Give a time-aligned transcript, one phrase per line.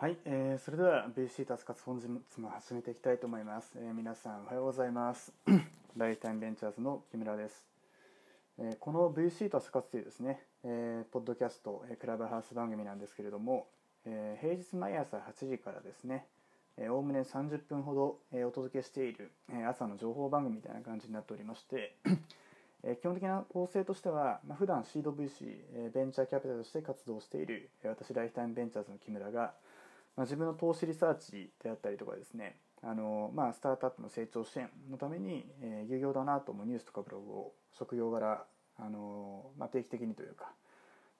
[0.00, 2.06] はい、えー、それでは BC タス活本日
[2.40, 5.32] も始めていきたいと思います、えー、皆さんおはようございます。
[5.98, 7.66] ライフタイムベンチャーズの木村です、
[8.60, 13.66] えー、この VC タス活というですね、えー、ポッドキャスト、えー、クラブハウス番組なんですけれども、
[14.06, 16.26] えー、平日毎朝8時からですね
[16.88, 21.96] おおむね30分ほど、えー、お届けしている、えー、朝の情報番組みたいな感じになっておりまして
[22.84, 25.28] え基本的な構成としては、まあ、普段シード VC、
[25.74, 29.52] えベンチャーキャピタルとして活動している、え私ライフタイムベンチャーズの木村が、
[30.18, 38.42] まあ、自分の投資リサーチであったりとかですねあの、まあ、スタートアップの成長支援のために、えー、有用だなと思うニュースとかブログを職業柄
[38.80, 40.50] あの、まあ、定期的にというか、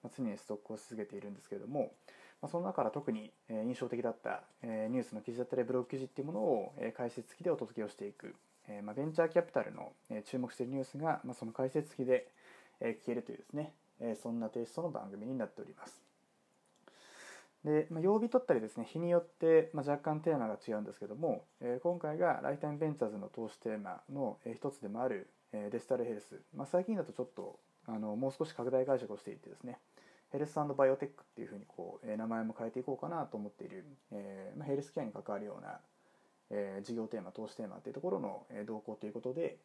[0.03, 1.93] まあ、常にストックを続けているんですけれども、
[2.41, 8.35] まあ、その中から特に、え、印象的だった、えー、ニュースの記事だったりブログ記事っていうものを、えー、解説付きでお届けをしていく、
[8.67, 12.27] えーまあ、ベンチャーキャピタルの、えー、注目しているニュースが、まあ、その解説付きで、
[12.81, 13.71] えー、聞けるというですね、
[14.01, 16.08] え、そんなテイストの番組になっております。
[17.65, 29.77] で、まあ、曜日取ったりですね日によって、まあ、若干テーマが違うんですけども、えー、今回がライフタイムベンチャーズの投資テーマの、えー、一つでもある、えー、デジタルヘルス、まあ、最近だとちょっとあのもう少し拡大解釈をしていってですね
[30.31, 35.79] ヘルスバイオテックっていうふうにこう、えー、名前も変えていこうかなと思っている、えーまあ、ヘルスケアに関わるような、
[36.51, 39.57] えー、事業テーマ投資テーマっていうところの、えー、動向ということで、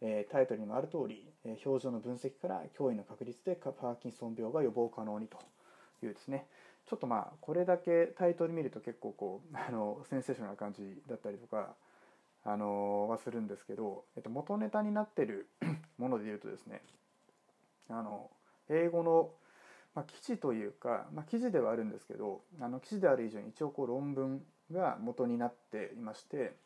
[0.00, 5.38] えー、タイトルにもある通り、えー、表情の分析から脅威の確率でパーキンソン病が予防可能にと
[6.02, 6.46] いうですね
[6.88, 11.74] ちょっとまあこれだけタイトル見ると結構こう あのセンセーショナルな感じだったりとか
[12.44, 15.48] あのはするんですけど、えっと、元ネタになってる
[15.98, 16.82] もので言うとですね
[17.88, 18.30] あの
[18.68, 19.34] 英語の、
[19.94, 26.56] まあ、記事というか、まあ、記事ではあるんですけどあの記事である以上に一応こう論文が元になっていまして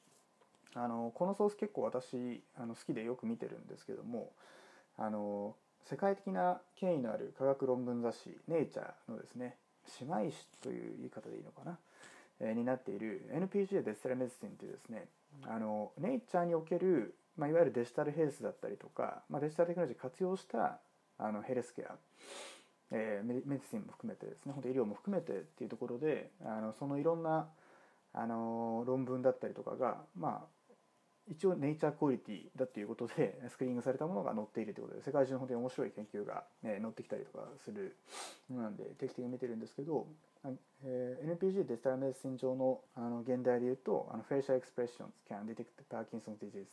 [0.74, 4.32] あのこのソース結構私あの好きでよく見てるんですけども
[4.96, 9.58] あの世界的な権威のある科学論文雑誌「ネイチャー」のですね
[10.00, 11.78] 姉妹誌という言い方でいいのかな、
[12.40, 15.06] えー、になっている NPGA デジタルメディシンというですね
[15.46, 20.78] あのネイチャーにおける、まあ、いわゆるデジタルヘルスだったりとか、まあ、デジタルテクノロジー活用した
[21.18, 21.94] あのヘルスケア、
[22.90, 27.48] えー、メディシンも含めてですね本当医療も含めてっていうところであのそのいろんな
[28.14, 30.46] あの論文だったりとかが、まあ、
[31.28, 37.96] 一応ネイチャークオリティだっていうことで スクリーニングされたものが載っているということで世界中の本当に面白い研究が、ね、載ってきたりとかする
[38.48, 40.06] ものなんで定期的に見てるんですけど、
[40.82, 46.66] えー、NPG デジタルメディシン上のあの現代で言うとあの Facial Expressions can detect Parkinson's disease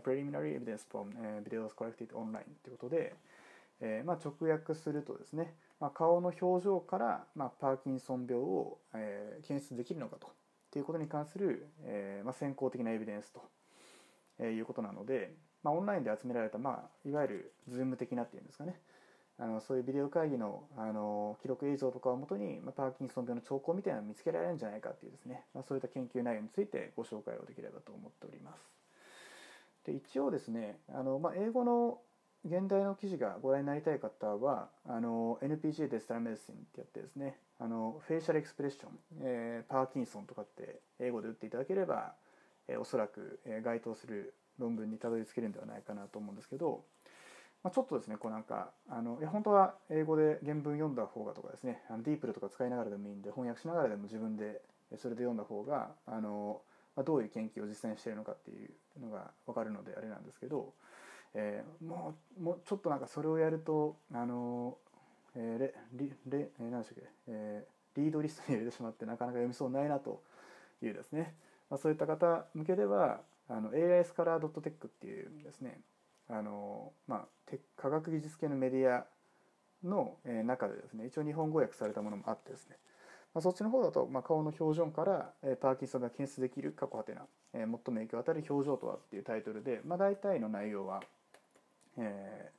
[0.00, 1.12] preliminary evidence from、
[1.44, 3.14] videos collected online ということで、
[3.80, 10.30] えーまあ、直訳するとですね、まあ、顔の表情から、まあ、パーキンソン病を、えー、検出できるのかと。
[10.70, 13.42] ということに関する、えーまあ、先行的なエビデンスと。
[14.42, 18.78] えいうことなので、まあ、オンラインで集められた、まあ、いわゆる Zoom 的なっていうんですかね
[19.38, 28.60] あのそういうビデオ会議のあの記録映像とかをもとに、まあ、パーキンソン病の兆候みたいなのを見つけられるんじゃないかっていうですね、まあ、そういった研究内容についてご紹介をできればと思っております。
[29.86, 31.98] で一応ですねあの、まあ、英語の
[32.44, 42.14] 現代の記事がご覧になりたい方はあの NPG デジタルメディシンってやってですねあのフェイシャルエクスプレッション、えー、パーキンソンとかって英語で打っていただければ
[42.68, 46.84] えおそらく、え該当する論文にたどり着けるんではないかなと思うんですけど、
[47.62, 54.60] まあ、ちょっとですねこうなんかあのいや本当は英語で原文読んだ方がとかですねあのディープルとか使いながらでもいいんで翻訳しながらでも自分で
[54.96, 56.60] それで読んだ方があの、
[56.96, 60.72] まあ、どういう研究を実践しているのかっていうのが分かるのであれなんですけど、
[61.34, 64.76] えー、もうもうちょっとなんかそれをやるとあの、
[65.36, 70.20] えー、レリレ、何でしたっけ、えー、リードリストに入れてしまってなかなか読みそうないなと
[70.82, 71.34] いうですね。
[71.72, 75.80] まあ、そういった方向けではあの AI スカラー .tech っていうですね
[76.28, 79.06] あの、まあ、科学技術系のメディア
[79.82, 82.76] の中でですね一応日本語訳されたものもあってですね、
[83.32, 87.22] まあ、そっちの方だと、まあ、顔の表情からえパーキンソンが検出できる過去はてな
[87.54, 91.00] え最も影響を与える表情とはっていうタイトルで、まあ、大体の内容は、
[91.96, 92.50] え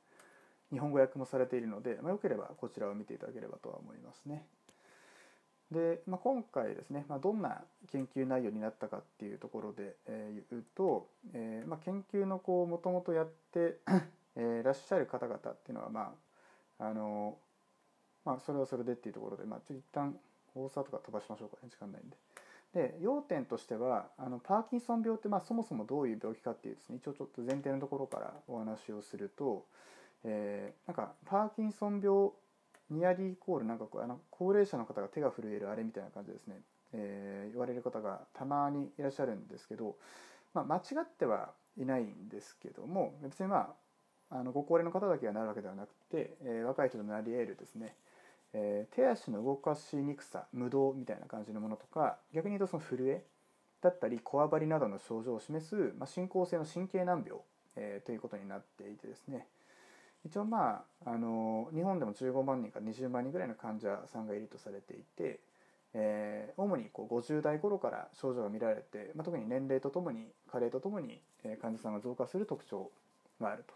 [0.72, 4.44] ー、日本語訳もされているので、まあ、よければこちらを見ていただければとは思いますね。
[5.74, 13.78] で、まあ、今回ですね、まあ、どんな研究内容になったかっていうところで、えー、言うと、えーまあ、研究のこうもともとやって
[14.36, 16.14] えー、らっしゃる方々っていうのはま
[16.78, 17.38] ああの
[18.24, 20.18] まあそれはそれでっていうところで、まあ、ちょ一旦
[20.56, 22.16] 大沢とか飛ばしましょうかね時間ないんで。
[22.72, 29.64] で要点としてはあのパーキンソン病ってまあそもそもどういう病気かっていうですね一応ちょっと前提のところからお話をすると、
[30.24, 32.30] えー、なんかパーキンソン病
[32.94, 36.60] ニアリーイコールなんかこうあの高齢者の方が手が震えるあれみたいな感じですね、
[36.92, 39.96] えー、言われる方がたまにいらっしゃるんですけど、
[40.54, 43.74] まあ、間違ってはいないんですけども別にま
[44.30, 47.94] ああのご高齢の方だけがなるわけではなくて、えー、若い人でもなり得るですね、
[48.52, 53.24] えー、手足の動かしにくさ無動みたいな感じのものとか逆に言うとその震え
[53.82, 57.40] だったりこわばりなどの症状を示す、まあ、進行性の神経難病、
[57.76, 59.46] えー、ということになっていてですね。
[60.24, 65.40] 一応まあ、あの日本でも15万人から20万人ぐらいの患者さんがいるとされていて、
[65.92, 71.20] えー、主にこう50代頃から症状が見られて、まあ、特に年齢とともに加齢とともに
[71.60, 72.90] 患者さんが増加する特徴
[73.40, 73.74] があると。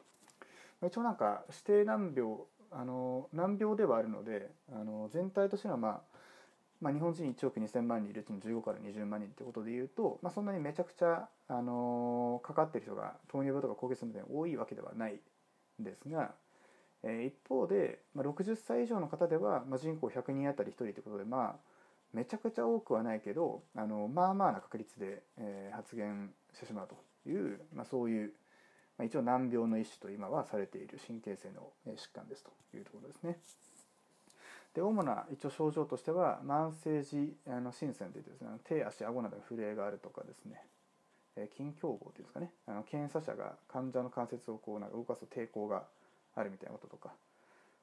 [0.87, 2.37] 一応なんか指定難病
[2.71, 6.01] あの難病ではあるのであの全体としては、まあ、
[6.81, 15.19] まあ日本人1億2000万人いるうちの15から20万人ってことでいうと、まあ、そんなにめちゃくちゃあのかかってる人が糖尿病とか高血圧みたいに多いわけではない
[15.81, 16.35] ですが、
[17.03, 21.57] え、一方で、ま、60歳以上の方では、ま、人口100人当たり1人ということでまあ
[22.13, 28.33] めちゃくちゃ多くはないけどあのまあまあな確率で、え、発現してしまうという、まあ、そういう
[28.99, 33.39] まあ、一応難病の一種と今はされている神経性の疾患ですというところですね。
[34.75, 40.63] で主な一応症状としては慢性時あの心線といってですね手足顎などの震えがあるとかですね
[41.57, 42.51] 筋境合というんですかね。
[42.67, 45.85] あの検査者が患者の関節をこうなんか動かす抵抗が
[46.35, 47.13] あるみたいなこととか、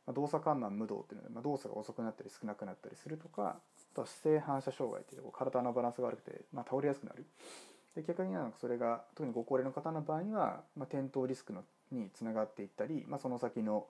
[0.06, 3.58] まあ、動作緩慢無動っていうので、まあ、動作が遅くなったり少なくなったりするとか
[3.94, 7.26] あとは姿勢反射障害っていうこう体のバランスが悪くて、まあ、倒れやすくなる。
[7.96, 13.86] で逆になんかそれが特にご高齢の方の場合には、まあ、転倒リスクのにつながっていったり、まあ、その先の、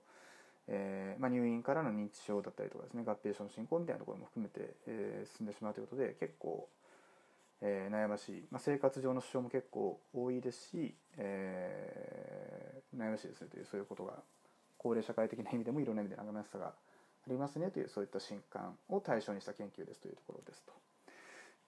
[0.67, 6.67] えーまあ、入院からの認知症だったりとかですね合併症の進行みたいなところも含めて、えー、進んでしまうということで結構、
[7.61, 14.13] えー、悩ましい、まあ、生活上の支障も結構多いですし、えー、悩ましいですねというそういうことが
[14.77, 16.73] 高齢社会的な意味でもいろんな意味で悩ましさがあ
[17.27, 20.73] りますねというそういった疾患を対象にした研究ですというところですと。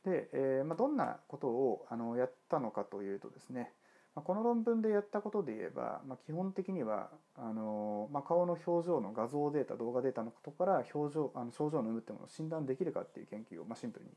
[0.09, 3.71] で、えー、まあ、どんなことをあのやったのかというとですね、
[4.15, 14.11] まあ、この論文でやったことで言えば、まあ、基本的にはあの、まあ顔の表情の画像データ動画データのことから表情あの症状の有無ってものを診断できるかっていう研究を、まあシンプルに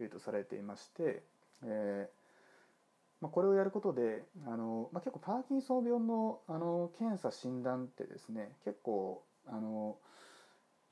[0.00, 1.22] 言うとされていまして、
[1.64, 2.24] えー
[3.20, 9.96] まこれをやることであの、まあ結構パーキンソン病のあの検査診断ってですね結構あの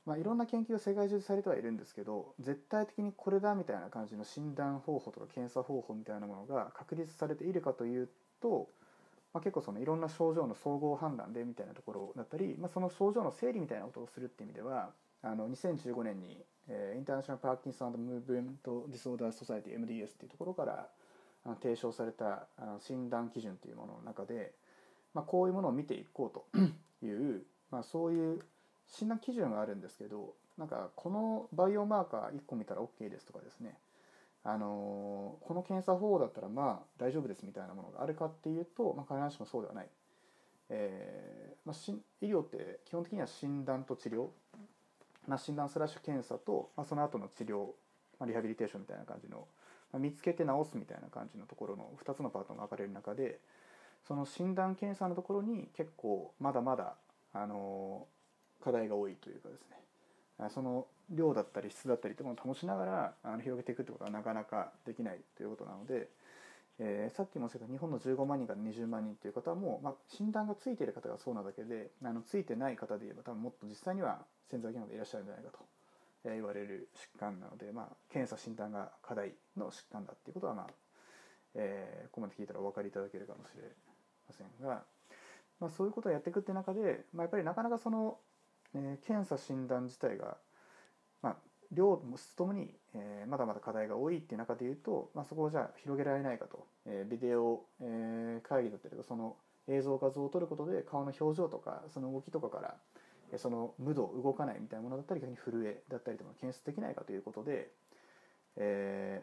[0.04, 8.08] まあ、いろんな研究が世界中でされてはいるんですけど絶対的にこれだみたいな感じの診断方法とか検査方法みたいなものが確立されているかという
[8.40, 8.68] と、
[9.32, 14.90] まあ、結構そのいろんな症状の総合判断でみたいなところだったり、まあ、その症状の整理みたいなことをするっていう意味では
[15.22, 20.88] あの2015年に、えー、 International Parkinson Movement Disorder Society MDS っていうところから
[21.60, 22.46] 提唱された
[22.80, 24.52] 診断基準というものの中で、
[25.14, 26.58] まあ、こういうものを見ていこう
[27.02, 28.40] という、まあ、そういう
[28.86, 33.76] 診断基準があるんですけどなんかこのバイオマーカー1個見たら OK ですとかですね
[34.44, 39.88] あのこの検査方法だったらまあ大丈夫ですみたいなものがあるかっていうと、まあ、必ずしもそうではない、
[40.68, 41.76] えーまあ、
[42.20, 44.26] 医療って基本的には診断と治療、
[45.28, 47.66] まあ、診断スラッシュ検査と、まあ、その後の治療、
[48.18, 49.46] まあ、リハビリテーションみたいな感じの、
[49.92, 53.38] まあ、見つけて治すみたいな感じのところの2つのパートが分かれる中で
[54.06, 56.94] その診断検査のところに結構まだまだ
[57.32, 58.06] あの
[58.62, 60.48] 課題が多いというかですね。
[60.50, 66.08] その量だったり質だったりというものを保ちながらあの広げていくってことはなかなかできないということなので、
[66.84, 74.18] えー、さっきも言った日本の15万人から20万人という方はもう、まあ、診断がついている方がそうなだけであのついてない方で言えば多分もっと実際には
[74.50, 75.58] 潜在機能でいらっしゃるんじゃないかと、
[76.24, 80.66] えー、言われる疾患なので、まあ、検査診断が課題の疾患だっていうことは、まあ
[81.54, 83.62] えー、ここまで聞いたらお分かりいただけるかもしれ
[84.28, 84.82] ませんが、
[85.60, 88.18] まあ、そういうことをやっていくって中で、まあ、やっぱりなかなかその
[88.74, 90.36] えー、検査診断自体が、
[91.22, 91.36] まあ、
[91.72, 99.36] 量も質ともに、えー、まだまだ課題が多いっていう中でいうと、まあ、そこをじゃあ広げられないかと、えー、ビデオ、えー、会議だったりとかその
[99.68, 102.74] 映像画像を撮ることで顔の表情とかその動きとかから
[103.32, 107.70] えその無度動かないみたいなものだったり逆に震えだったりとか検出できないかということで、
[108.56, 109.22] え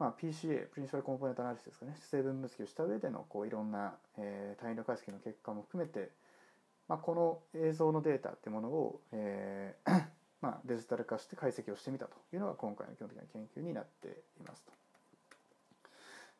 [0.00, 6.10] ーまあ、PCA プリンシパルコンポーネントアナリシスですかね成分分析をした上でのこういろんな、えー、単位の解析の結果も含めて
[6.88, 7.14] まあ、こ
[7.52, 14.72] の映像のデータってものを、えーまあ、デジタル化して解析をしてみたというのが今回の基本的な研究になっていますと。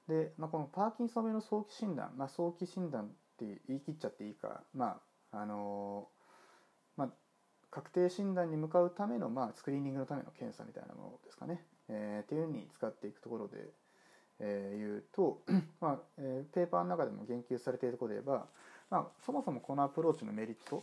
[0.08, 3.06] で、まあ、このパーキンソン病の早期診断、まあ、早期診断っ
[3.38, 5.00] て言い切っちゃっていいか、ま
[5.32, 6.08] ああの
[6.96, 7.08] まあ、
[7.70, 13.58] 確定診断に向かうための、まあ、スクリーニングのための検査みたいなものですかね、えー、っていうふうに使っていくところで、
[14.40, 15.42] えー、言うと、
[15.80, 18.46] まあえー、ペーパーの中でも言及されているところで言えば、
[18.90, 20.82] まあ、そもそもこのアプローチのメリット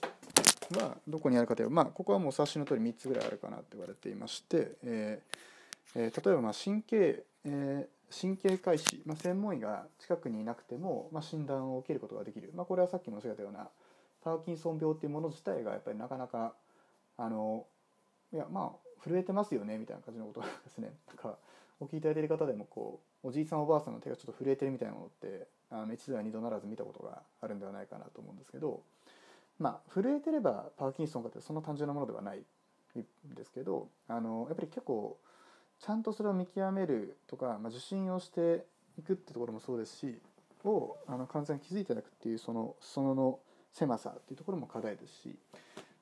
[0.74, 13.68] はどこにあるかというと、まあ、ここはもうお察しの通り3つぐらいあるかなと言われていまして、えーえー、例えばまあ神経、えー、神経科医師、まあ、専門医が近くにいなくても、まあ、診断を受けることができる、まあ、これはさっき申し上げたような
[14.24, 16.54] パーキンソン病っていうもの自体がやっぱりなかなか
[17.18, 17.66] あの
[18.34, 20.92] いやまあ震えてますよねみたいな感じのことですね。
[21.08, 21.38] なんか
[21.80, 28.82] お聞きいただいてる方でもこうおじいさんおばあさんの手がちょっと震えてるみたいなものってあの一度や二度ならず見たことがあるんではないかなと思うんですけど
[29.60, 35.18] まあ震えてればパーキンソンかってそんな単純なものではないんですけどあのやっぱり結構
[35.80, 38.66] ちゃんとそれを見極めるとか、まあ、受診をして
[38.98, 40.16] いくってところもそうですし
[40.66, 43.40] をあの完全に気づいていただくっていうその裾野の
[43.72, 45.36] 狭さっていうところも課題ですし、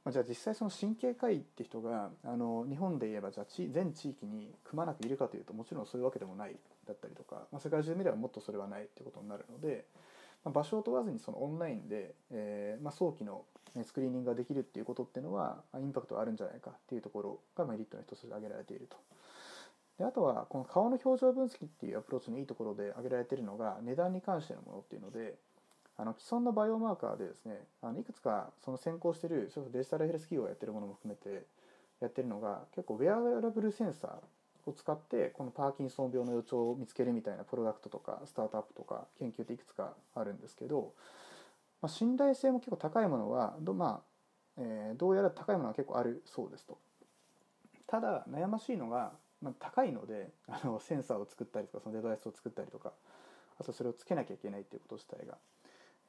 [0.05, 6.55] まあ、じゃあ実際その神経科医って人があの日本で言えばじゃあ全地域にくまなくいるかというともちろんそういうわけでもない
[6.87, 9.85] だったりとか、まあ、世界中で見ればもっとそれはないってことになるので、
[10.43, 13.43] ま、場所を問わずにそのオンラインで、えーまあ、早期の
[13.83, 18.97] スクリーニングができるっていうことっていうのはインパクトあるんじゃないかっていうところがメリットの一つで挙げられていると。
[19.97, 25.35] であとはこの顔の表情分析っていうアプローチのいいところで挙げられているのが値段に関してのものっていうので
[25.97, 31.45] あの既存のバイオマーカーでですねあのいくつかその先行してるデジタルヘルス企業がやってるものも含めて
[32.01, 34.11] やってるのが結構ウェアラブルセンサー
[34.65, 40.93] を使ってこのパーキンソン病の予兆を見つけるみたいなプロダクトとかスタートアップとか研究っていくつかあるんですけど、
[41.81, 46.77] まあ、信頼性も結構高いものはど,、まあえー、どうやら高いものは結構あるそうですと。
[47.87, 49.11] ただ悩ましいのが
[49.43, 52.93] まあ、高いのであのセンサーを作ったりとかそのデバイスを作ったりとか
[53.59, 55.37] あとそれをつけなきゃいけないっていうこと自体が、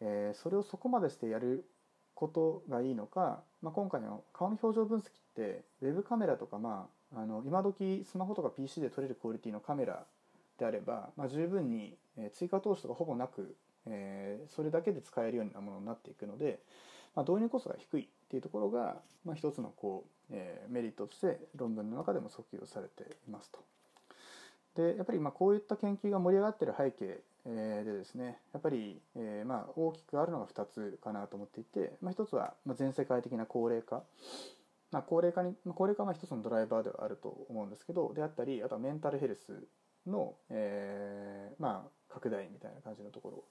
[0.00, 1.68] えー、それをそこまでしてやる
[2.14, 10.04] ことがいいのか、まあ、今回の顔の表情分析ってウェブカメラとか、まあ、あの今時スマホとか PC で撮れるクオリティのカメラ
[10.58, 11.96] であれば、まあ、十分に
[12.32, 13.56] 追加投資とかほぼなく、
[13.86, 16.60] えー、それだけで使えるようなものになっていくので、
[17.14, 23.58] まあ、導入コストが低いっていうところが、まあ、一つのこう、えー、メリットとして論文の中でも訴求されていますと。
[24.74, 34.02] でやっぱりまあこういった研究が盛り上がってる背景でですねやっぱり、え、まあ大きくあるのが2つかなと思っていて、まあ、1つは全世界的な高齢化、
[34.94, 39.66] まあ、高齢化に高齢化は一つのドライバーではあると思うんですけどであったりあとはメンタルヘルス
[40.06, 43.44] の、えー、まあ拡大みたいな感じのところ。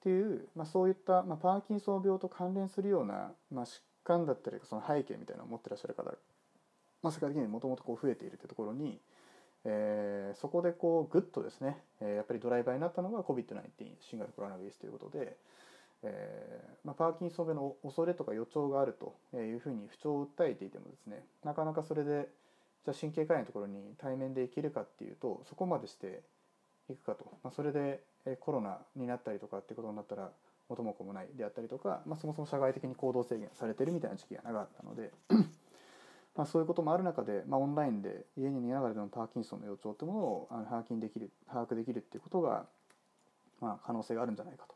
[0.00, 6.04] っていう、まあ、そういった、まあ、パーキンソン病と関連するような、ま、疾患だったりその背景みたいなのを持ってらっしゃる方、
[7.02, 9.00] まあ、世界的にもともと増えているというところに、
[9.64, 13.62] えー、そこでこうグッとですね、え、やっぱりドライバーになったのが COVID-19
[14.00, 15.36] 新型コロナウイルスということで、
[16.02, 22.28] えーまあ、パーキンソン病の恐れとか予兆があるというふうに不調を訴えていてもですねなかなかそれで
[22.84, 26.22] じゃあ神経科医のところに対面で生きるかっていうとそこまでして
[26.88, 28.00] いくかと、まあ、それで
[28.40, 30.30] コロナになったりとかっていうことになったら
[30.68, 35.10] 元も子もないであったりとか、まあ、そもそも社会的に行動制限されてるみたいな時期が長かったので
[36.36, 42.66] まあそういうこともある中で、まあ、オンラインで家にいながらでもパーキンソンの予兆ってものを把握できる把握できるっていうことが、
[43.60, 44.75] まあ、可能性があるんじゃないかと。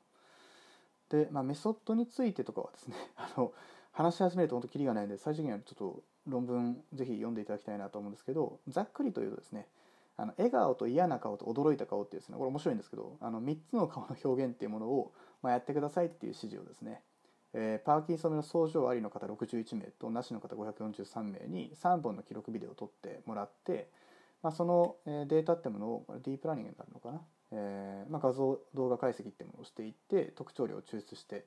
[1.11, 3.53] で、まあ、メソッドについてとかはですね あの
[3.93, 9.69] 話し始めると本当きりがないんで最終的にはちょっと論文ぜひ読んでいただきたいなと思うんですけどざっくりというとですね
[10.17, 15.13] あの笑顔と嫌な顔と驚いた顔っていうですねこれ面白いんですけどあの3つの顔の表現っていうものを、
[15.43, 17.03] まあ、やってくださいっていう指示をですね、
[17.55, 23.89] えー、パーキンソンの症状ありの方61名となしの方543名に3本の記録ビデオを撮ってもらって、
[24.43, 31.45] まあ、そのデータってものをディープラーニングになるのかな、えーまあ、画像動画解析っていうものをしていって特徴量を抽出して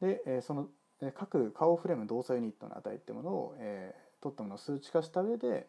[0.00, 0.68] で、えー、その
[1.14, 5.66] 各顔フレーム動作ユニットの値ってものを、えー、取ったものを数値化した上で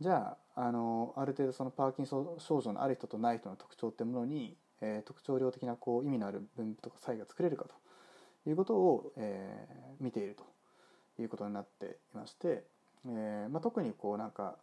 [0.00, 7.74] じゃああのある程度そのパーキンソン症状のある人とない人の特徴ってものに、えー、特徴量的なこう意味のある分布とか差異が作れるかと。
[8.48, 12.64] いうことを、えー、見ているということになっていまして、
[13.06, 14.56] えーまあ、特にこうなんか、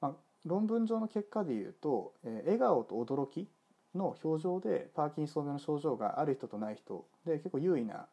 [0.00, 0.12] まあ、
[0.44, 3.48] 論文上の結果でいうと、えー、笑顔と驚き
[3.94, 8.06] の表情でパーキンソン病の症状がある人とない人で結構優位な、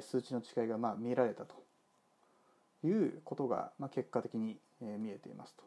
[0.00, 1.54] 数値の違いがまあ見られたと
[2.84, 5.62] いうことが、まあ、結果的に、見えていますと。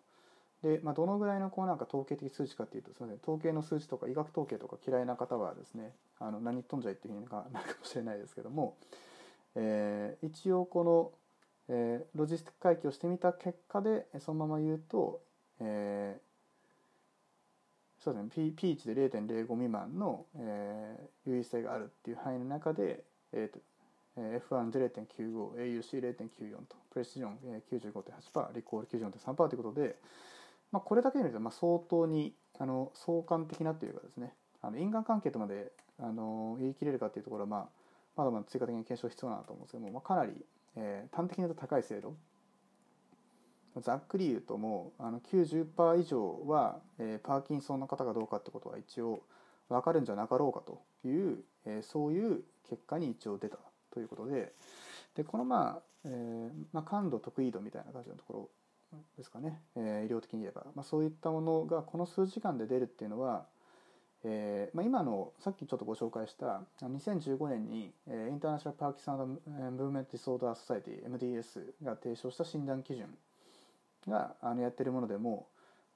[0.65, 8.75] で、まあ、どのぐらいのこうなんか統計的数値かっていうとすみません統計の数値とか医学統計とか嫌いな方はですねあの何言っとんじゃいっていうふうになるかもしれないですけども、
[9.56, 11.12] えー、一応この、
[11.70, 15.22] えー、ロジスティック回帰をしてみた結果でそのまま言うと、
[15.62, 16.25] えー、
[18.05, 18.29] そうですね。
[18.33, 23.59] P, P 値で0.05未満の、えー、有意性があるっていう範囲の中で、えーと
[24.17, 27.38] F1-0.95、AUC0.94 と、プレシジョン
[27.69, 29.97] 95.8%、リコール94.3%ということで、
[30.71, 37.67] まあ、これだけで見るとまあ相当にあの相関的なというかですねあの因果関係とまであの言い切れるかというところは、まあ、
[38.15, 40.31] まだまだ追加的に検証必要だなと思うんですけども、まあ、かなり、
[40.77, 42.15] えー、端的に言うと高い精度。
[43.82, 49.22] ざっくり言うともうあの90%以上は、えー、パーキンソンの方がどうかってことは一応
[49.70, 53.58] 分かるんじゃなかろうかという、えー、そういう結果に一応出た
[53.91, 54.53] ということで
[55.15, 58.50] でこのまあ、えーまあ、感度得意度みたいな感じのところ
[59.17, 63.46] ですかね、えー、医療的に言えば、まあ、そういったものがこの数時間で出るっていうのは、
[64.24, 73.08] えーまあ、今のさっきちょっとご紹介した2015年に、え、インターナショナル・パーキンソン・ムーブメント・ディソーダー・ソサイティ MDS が提唱した診断基準
[74.07, 75.47] があのやってるものでも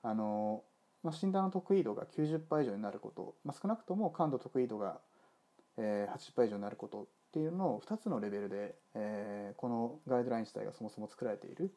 [0.04, 0.64] あの、
[1.04, 5.00] まあ、診断の得意度が90%以上になること、まあ、少なくとも感度得意度が、
[5.78, 11.68] えー、80%以上になることっていうのを2つのレベルで、えー、このガイドライン自体がそもそも作られているっ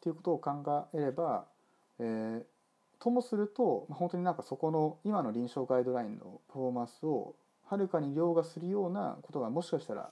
[0.00, 1.46] ていうことを考えれば、
[1.98, 2.42] えー、
[3.00, 7.34] ともするとまあ本当になんかそこの今の臨床ガイドラインのパフォーマンスを
[7.66, 10.10] はるかに凌駕するようなことがもしかしたら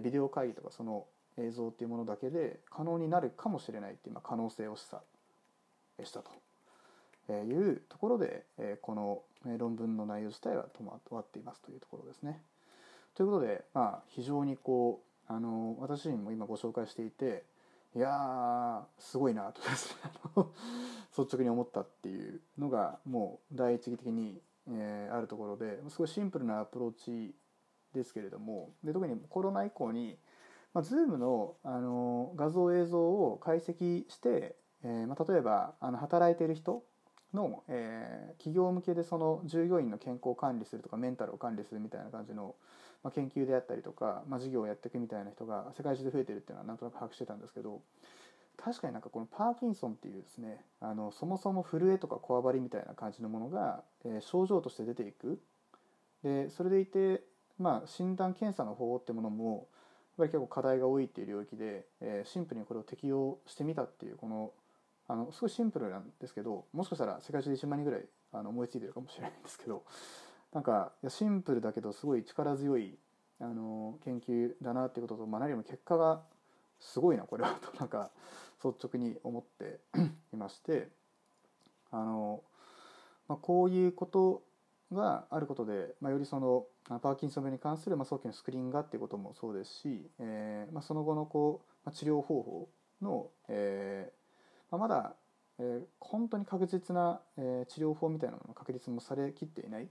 [0.00, 1.06] ビデオ会議とかその
[1.38, 6.30] 映像っていうものだけで可能になるかもしれないっていう可能性を示唆したと
[7.32, 8.44] いうところで
[8.80, 9.22] この
[9.58, 12.40] 論文の内容自体は止まっていますというところですね。
[13.14, 17.44] ということで、まあ、非常にこうあの私自身も今ご紹介していて
[17.94, 19.60] いやすごいなと
[21.18, 27.34] 率直に思ったっていうのがもう第一義的に、えー、あるところですごいシンプルなアプローチ
[27.92, 30.18] ですけれどもで特にコロナ以降に、
[30.74, 36.82] まあ、Zoom のあの画像映像を解析して、えーまあ、例えばあの働いてる人
[37.34, 42.54] の、えー、企業向けでその従業員の健康を管理するとかメンタルを管理するみたいな感じの
[43.02, 47.80] まあ、研究であったりとか、まあ、事業をやっていくみたいな人が世界中で増えてるっていうのはなんとなく把握してたんですけど
[48.56, 55.40] 確かになんかこのパーキンソンっていうですねあのそもそも震えとかこわばりみたいな感じのものが、えー、症状として出ていく。
[56.22, 57.24] でそれでいて、
[57.58, 59.66] まあ、診断検査の方法ってものも
[60.16, 64.52] ぱり結構課題が多いっていう領域で、えー、シンプルにこれを適用してみたっていうこの
[65.08, 69.82] あのすごいシンプルなんですけどもしかしたら世界中で1万人ぐらいあの思いついてるかもしれないんですけど
[70.52, 72.96] なんかいやシンプルだけどすごい力強い
[73.40, 76.22] あの研究だなっていうことと、まあ、何よりも結果が
[76.78, 78.10] すごいなこれはと なんか
[78.64, 79.80] 率直に思って
[80.32, 80.88] いまして
[81.90, 82.42] あの、
[83.28, 84.42] まあ、こういうこと
[84.92, 92.68] があることで、まあ、よりそのパーキンソン病に関する、ま、早期のスクリーンがっていうこともそうですし、えーまあ、その後のこう、ま、治療方法
[93.00, 94.22] の、えー
[94.72, 95.14] まあ、まだ、
[95.58, 99.88] えー、本当に確実な、えー、治療法みたいなものの確立もされきっていない。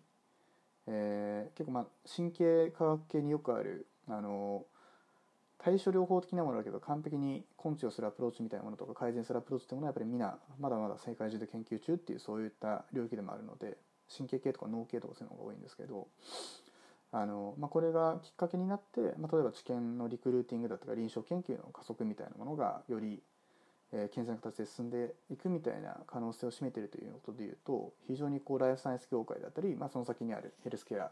[0.88, 4.65] えー、結構まあ神経科学系によくあるあの
[5.60, 13.77] 対処療法的なものだけど完璧に根治をするアプローチみたいなものとか改善するアプローチってものはやっぱりみんなまだまだ世界中で研究中っていうそういった領域でもあるので
[14.15, 16.08] 神経系とか脳系とかそういうのが多いんですけど
[17.12, 23.21] あの、まあ、これがきっかけになって、まあ、例えば治験のリクルーティングだとか臨床研究の加速みたいなものがより
[23.93, 31.12] えー、健全な形で進んでいくみたいな可能性を占めているということでいうと非常にこうライフサイエンス業界だったり、まあ、その先にあるヘルスケア、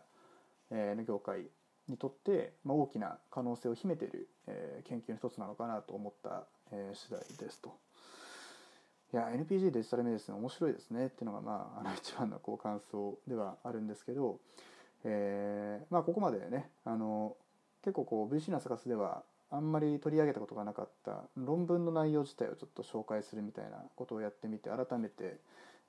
[0.71, 1.45] の業界
[1.87, 7.73] にとって、まあ、大きな可能性を秘めている、えー、研究の一つなのかなと思った、えー、次第ですと。
[9.11, 14.37] いや NPG デジタルメディスン面白いですねっていうのが、まあ、あの一番のこう感想ではあるんですけど、
[15.03, 15.93] えー。
[15.93, 17.35] まあ、ここまでねあの
[17.83, 25.39] 結構こう VC のサカスではあんまり取り上げたことがなかった論文の内容自体をちょっと紹介するみたいなことをやってみて改めて、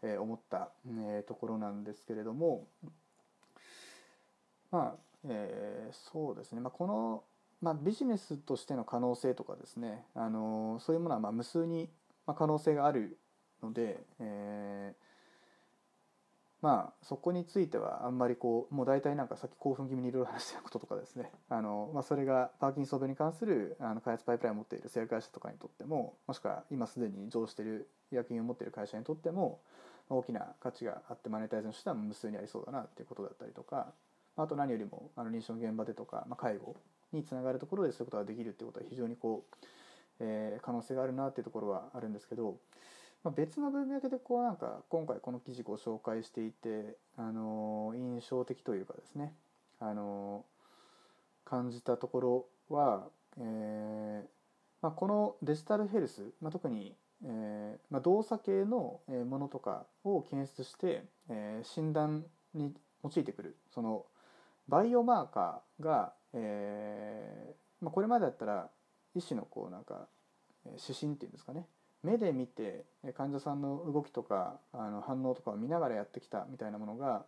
[0.02, 2.66] え思った、えところなんですけれども
[4.70, 7.24] まあ、えー、そうですね、まあ、この、
[7.60, 11.90] まあ、ビジネスとしての可能性とかですね、あのそういうものはまあ無数に
[12.26, 13.18] 可能性がある
[13.62, 15.09] ので、えー
[16.62, 21.30] まあそこについてはあんまりこうもう大体なんかさっき興奮気味にいろいろ話したこととかですね。
[21.48, 29.60] あの、まあ、それがパーキンソン病に関するあの開発パイプラインを持っている製薬会社とかにとってももしくは今すでに上している薬品を持っている会社にとっても
[30.08, 33.92] 大きな価値があってマネタイズの手段も無数にありそうだなっていうことだったりとか
[34.36, 36.76] あと何よりもあの臨床現場でとか、まあ、介護
[37.12, 39.56] につながるところでそういうことができるっていうことは非常にこう、
[40.20, 42.56] えー、可能性があるなっていうところはあるんですけど
[43.22, 49.34] まあ、別の文脈でこうなんか今回この記事ご紹介していて、あの印象的というかですね、
[49.78, 50.44] あの
[51.44, 54.28] 感じたところは、えー
[54.82, 62.72] まあ、このデジタルヘルス、まあ、特に、えーまあ、動作系のものとかを検出して、えー、診断に
[63.04, 64.06] 用いてくるその
[64.68, 68.70] バイオマーカーが、えーまあ、これまでだったら
[69.14, 70.06] 医師のこうなんか
[70.64, 71.66] 指針っていうんですかね
[72.02, 72.84] 目で見て
[73.16, 77.24] 患者さんの動きとかあの反応とかを見ながらやってきたみたいなものが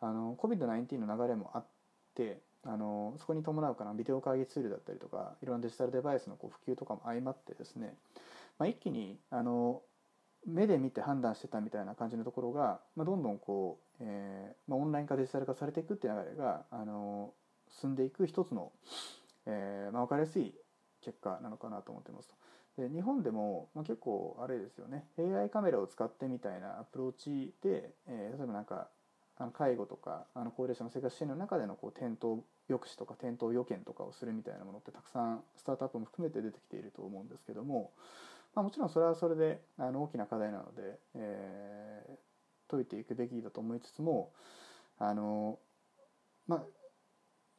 [0.00, 1.64] あの COVID-19 の流れもあっ
[2.14, 7.94] てあのそこに伴うかなビデオ会議ツールだったりとかいろんなデジタルデバイスのこう普及とかも相まってですね、
[8.58, 9.82] まあ、一気にあの
[10.46, 17.32] 目で見て判断してたみたいな感じのところが、まあ、どんどんこう、えーまあ、オンライン化デジタル化されていくっていう流れがあの
[17.80, 18.72] 進んでいく一つの、
[19.46, 20.54] えーまあ、分かりやすい
[21.02, 22.34] 結果なのかなと思ってますと。
[22.78, 25.04] で日本でも、まあ、結構あれですよね。
[25.18, 28.88] AI カメラを使ってみたいなアプローチで、えー、例えばなんか
[29.36, 37.90] あの介護とかあの高齢者の生活支援の中でのこう転倒抑止とか転倒予見とかをするみたいなものってたくさんスタートアップも含めて出てきていると思うんですけども、
[38.54, 44.32] まあ、もちろんそれはそれであの大きな課題なので、えー、解いていくべきだと思いつつも
[44.98, 45.58] あの、
[46.46, 46.62] まあ、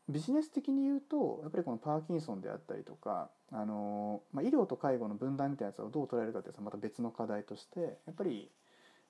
[0.10, 8.50] ビジネス的に言うとやっぱりこのパーキンソンであったりとかあの、まあ、医療と介護の分断みたいなやつをどう捉えるかというのはまた別の課題としてやっぱり、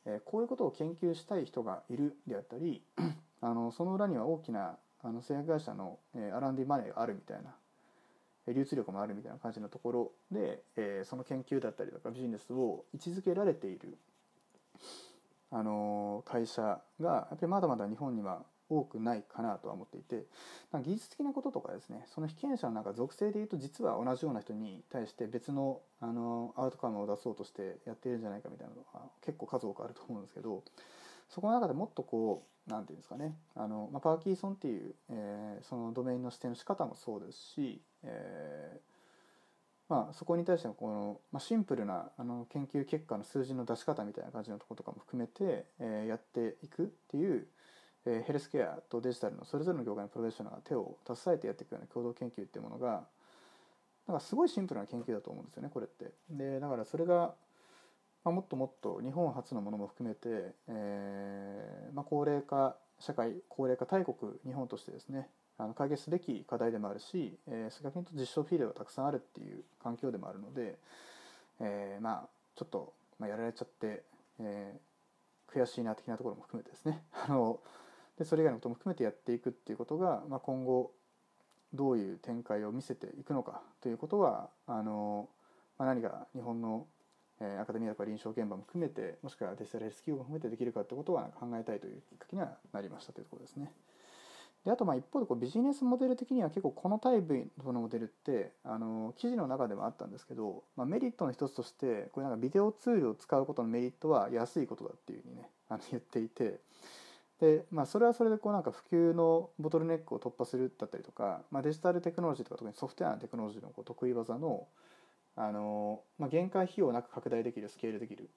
[0.05, 2.83] えこういうことを研究したい人がいるであったり
[3.41, 7.55] あのその裏には大きなあの製薬会社の、えー、R&D マネーがあるみたいな
[8.53, 13.95] 流通力もあるみたいな感じのところで、え、その研究だったりとかビジネスを位置づけられている、
[15.51, 20.25] あの会社がやっぱりまだまだ日本には多くないかなとは思っていて
[20.73, 30.63] 技術的なこととかですねその被験者のなんか属性でいうと実は同じような人に対して別のあのアウトカムを出そうとしてやっているんじゃないかみたいなのが結構数多くあると思うんですけど
[31.27, 38.79] そこの中でもっとこう何て言うんですかねあの、まあ、パーキーソンっていう、えー、そのドメインの指定の仕方もそうですし、えー
[39.89, 47.47] まあ、そこに対してのこの、まあ、シンプルなあの研究結果の数字の出し方みたいな感じのとことかも含めて、えー、やっていくっていう
[48.05, 53.03] えヘルスケアとデジタルのそれぞれの業界のプロフェッショナルが手を携えてやっていくような共同研究っていうものが
[54.07, 56.11] なんかすごいシンプルな研究だと思うんですよねこれって。
[56.29, 57.35] でだからそれが、
[58.23, 70.77] まあ、もっともっと日本初のものも含めて、えーまあ、高齢化社会高齢化大国日本としてですねあの解決すべき課題でもあるし、えー、逆に言うと実証フィールドがたくさんあるっていう環境でもあるので、
[71.59, 74.03] えー、まあちょっと、まあ、やられちゃって、
[74.39, 77.59] えー、悔しいな的なところも含めてですねあの
[78.19, 80.91] でそれ以外のことも含めてやっていくっていうことが、まあ、今後
[81.73, 85.29] どういう展開を見せていくのかということはあの、
[85.77, 86.85] まあ、何が日本の、
[87.39, 93.71] え、アカデミアとか臨床現場も含めてもしくはデジタルヘルス企業も含めてできるかってことは考えたいというきっかけにはなりましたというところですね。
[94.65, 106.59] であとまあ一方でこうビジネスモデル的には結構このタイプのモデルってあの記事の中でもあったんですけど、まあ、メリットの一つとしてこれなんかビデオツールを使うことのメリットは安いことだっていうふうにねあの言っていて
[107.39, 114.67] で、まあ、それはそれでこうなんか普及のボトルネックを突破するだったりとか、まあ、デジタルテクノロジーとか特にソフトウェアのテクノロジーのこう得意技の
[115.35, 118.29] あの、まあ、限界費用なく拡大できるスケールできる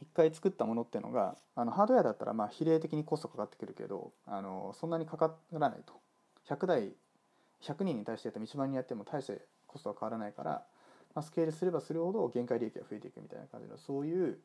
[0.00, 5.94] 一回作ったものっていうのがあのハードウェアだったらまあ比例的にコストかかってくるけどあのそんなにかからないと。
[6.48, 6.92] 100台
[7.62, 10.62] 100人に対してやって1万人やっても大してコストは変わらないから、
[11.14, 14.38] まあ、スケールすればするほど限界利益が増えていくみたいな感じのそういう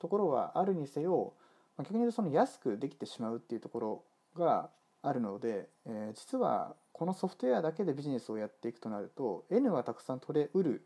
[0.00, 1.34] ところはあるにせよ
[1.78, 4.04] 逆に言うとその安くできてしまうっていうところ
[4.36, 4.70] が
[5.02, 10.84] あるので、えー、実はこのソフトウェアだけでビジネスをやっていくとなると N はたくさん取れうる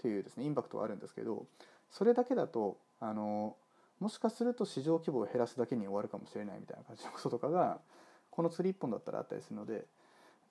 [0.00, 1.46] というですねインパクトはあるんですけど
[1.90, 3.56] それだけだとあの
[3.98, 7.78] もしかすると市場規模を減らすだけに終わるかもしれないみたいな感じのこととかが
[8.30, 9.82] この釣り1本だったらあったりするのでやっ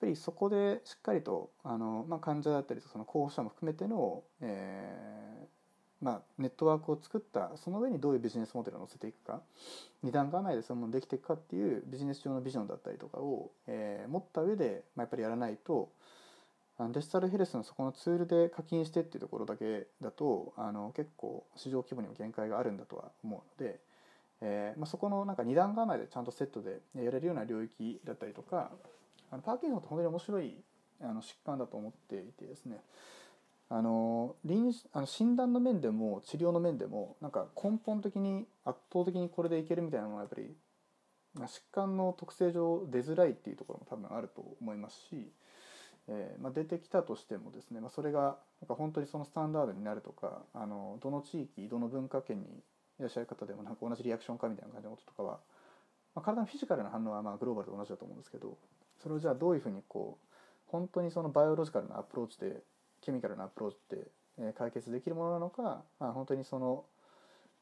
[0.00, 5.57] ぱりそこでしっかりとあの、まあ、患者だったりとその候補者も含めての、えー
[6.00, 9.40] まあ、ネットワークを作ったその上にどういうビジネスモデルを載せていくか
[10.02, 15.88] 二段構えでそのものできていくかっていうビジネス上のビジョンだったりとかを、えー、持った上で、まあ、やっぱりやらないと
[16.92, 23.80] デジタルヘルスのそこのツールで課金してっていうところだけだとあの結構市場規模にも限界があるんだとは思うので、
[24.40, 28.70] えーまあ、そこのなんか二段構えでちゃんとセットでやれるような領域だったりとか
[29.32, 30.54] あのパーキンソンって本当に面白い
[31.02, 32.78] あの疾患だと思っていてですね。
[33.70, 40.54] あの臨あの診断の面でも治療の面でもなんか根本的に圧倒的にこれでいけるみたいなのはやっぱり、
[41.34, 45.30] まあ、疾患の特性上出づらいっていうところも多分あると思いますし、
[46.08, 55.40] えーまあ、出てきたとしてもですね、まあ、それがなんか本当にそのスタンダードになるとかあのどの地域どの文化圏にいらっしゃる方でもなんか同じリアクションかみたいな感じのこととかは、
[56.14, 58.56] まあ、体のフィジカルな反応はまあグローバルと同じだと思うんですけど
[59.02, 60.26] それをじゃあどういうふうにこう
[60.68, 62.62] 本当にそのバイオロジカルなアプローチで
[63.08, 64.06] ケミカルなアプローチで、
[64.38, 66.84] え解決できるものなのか、まあ、本当にその、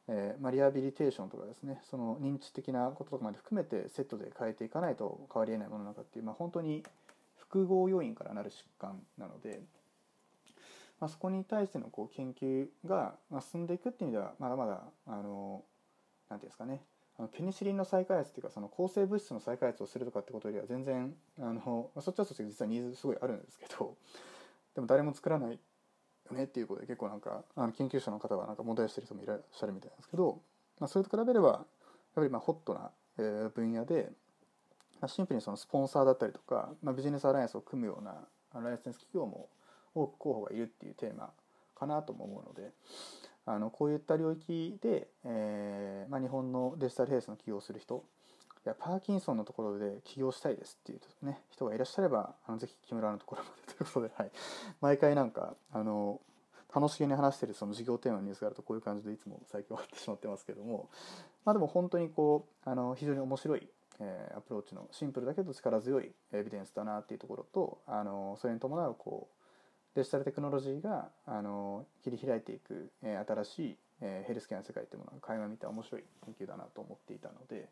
[0.08, 6.82] え、まあ、リハビリテーションとかですねその認知的なこととかまで含めてセットで変えていかないと変わりえないものなのかっていう、まあ、本当に
[7.38, 9.62] 複合要因からなる疾患なので、
[11.00, 15.62] まあ、そこに対してのこう研究が進んでいくっていう意味ではまだまだあの
[16.28, 16.82] 何ていうんですかね
[17.18, 23.96] あのペニシリンの再開発っていうかその抗生物質の再開発をするとかってことよりは全然あのそっちはそっちで実はニーズすごいあるんですけど
[24.76, 25.58] でも誰も作らない
[26.30, 30.38] よねっていうことで結構なんかあの研究者の方はなんか問題してる人もいらっしゃるみたいなんですけど、
[30.78, 31.66] まあ、それと比べればやっ
[32.14, 34.10] ぱりまあホットな、え、分野で、
[35.00, 38.14] まあ、シンプルにそのスポンサーだったりとか、まあ、ビジネスアライアンスを組むような
[38.60, 39.48] ライセンス企業も
[39.94, 41.30] 多く候補がいるっていうテーマ
[41.74, 42.72] かなとも思うので
[43.46, 48.04] あのこういった領域で、えーまあ、日本のデジタルヘルスの起業する人
[48.68, 54.30] やパーキンソンのところで起業したいですっていう、ね、人がいらっしゃればあのぜひ木村のところまでということで、はい、
[54.80, 56.20] 毎回なんかあの
[56.74, 60.90] 楽しげに話してるその事業テーマのニュースがあるとこういう感じでいつも最近終わってしまってますけども、
[61.44, 63.66] まあ、でも本当にこうあの非常に面白い、
[64.00, 69.36] えー、アプローチのシンプルだけど力強いエビデンスだなっていうところとあのそれに伴うこう
[69.96, 77.70] デジタルテクノロジーがあの切り開いていく、えー、新しい、えー、ヘルスケアの世界というものが垣間見た面白い研究だなと思っていたので、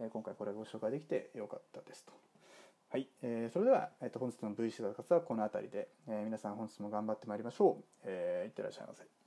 [0.00, 2.12] え、今回これをご紹介できてよかったですと。
[2.90, 7.84] はい、えー、それでは、えー、と本日の VC の活はこの辺りで、えー、皆さん本日も頑張ってまいりましょう。
[8.04, 9.17] えー、いってらっしゃいませ。